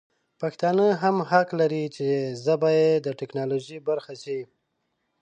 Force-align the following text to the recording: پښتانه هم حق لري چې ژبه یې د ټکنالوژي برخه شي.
پښتانه 0.41 0.87
هم 1.01 1.15
حق 1.31 1.49
لري 1.59 1.83
چې 1.95 2.07
ژبه 2.43 2.69
یې 2.79 2.89
د 3.05 3.07
ټکنالوژي 3.19 3.77
برخه 3.89 4.13
شي. 4.23 4.39